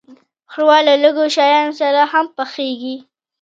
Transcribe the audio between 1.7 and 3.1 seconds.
سره هم پخیږي.